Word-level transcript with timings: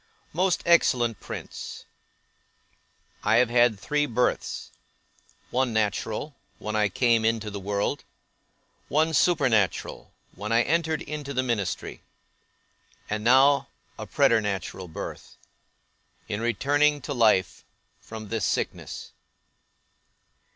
MOST 0.33 0.63
EXCELLENT 0.65 1.19
PRINCE, 1.19 1.85
I 3.23 3.35
have 3.35 3.51
had 3.51 3.79
three 3.79 4.07
births; 4.07 4.71
one, 5.51 5.73
natural, 5.73 6.33
when 6.57 6.75
I 6.75 6.89
came 6.89 7.23
into 7.23 7.51
the 7.51 7.59
world; 7.59 8.03
one, 8.87 9.13
supernatural, 9.13 10.11
when 10.33 10.51
I 10.51 10.63
entered 10.63 11.03
into 11.03 11.35
the 11.35 11.43
ministry; 11.43 12.01
and 13.11 13.23
now, 13.23 13.67
a 13.99 14.07
preternatural 14.07 14.87
birth, 14.87 15.37
in 16.27 16.41
returning 16.41 16.99
to 17.01 17.13
life, 17.13 17.63
from 17.99 18.29
this 18.29 18.43
sickness. 18.43 19.11